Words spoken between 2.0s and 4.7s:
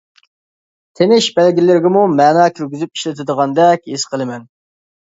مەنە كىرگۈزۈپ ئىشلىتىدىغاندەك ھېس قىلىمەن.